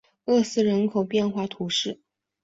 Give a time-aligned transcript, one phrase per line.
[0.25, 1.99] 厄斯人口变化图示